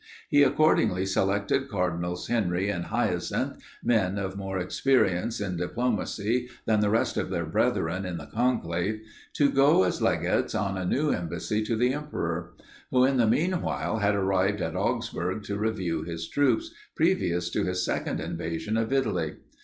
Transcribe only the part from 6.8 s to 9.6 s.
rest of their brethren in the conclave, to